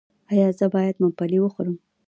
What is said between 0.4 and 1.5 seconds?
زه باید ممپلی